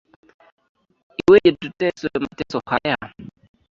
Iweje 1.21 1.49
tuteswe 1.61 2.15
mateso 2.23 2.57
haya 2.69 2.95